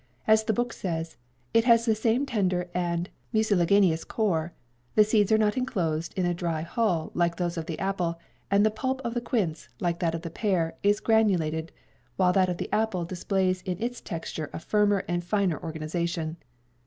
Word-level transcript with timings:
As 0.25 0.43
the 0.45 0.51
book 0.51 0.73
says, 0.73 1.15
'it 1.53 1.63
has 1.65 1.85
the 1.85 1.93
same 1.93 2.25
tender 2.25 2.71
and 2.73 3.07
mucilaginous 3.31 4.03
core; 4.03 4.51
the 4.95 5.03
seeds 5.03 5.31
are 5.31 5.37
not 5.37 5.57
enclosed 5.57 6.15
in 6.17 6.25
a 6.25 6.33
dry 6.33 6.61
hull, 6.63 7.11
like 7.13 7.35
those 7.35 7.55
of 7.55 7.67
the 7.67 7.77
apple; 7.77 8.17
and 8.49 8.65
the 8.65 8.71
pulp 8.71 9.01
of 9.03 9.13
the 9.13 9.21
quince, 9.21 9.69
like 9.79 9.99
that 9.99 10.15
of 10.15 10.23
the 10.23 10.31
pear, 10.31 10.73
is 10.81 11.01
granulated, 11.01 11.71
while 12.15 12.33
that 12.33 12.49
of 12.49 12.57
the 12.57 12.73
apple 12.73 13.05
displays 13.05 13.61
in 13.61 13.79
its 13.79 14.01
texture 14.01 14.49
a 14.51 14.59
firmer 14.59 15.05
and 15.07 15.23
finer 15.23 15.61
organization.' 15.61 16.37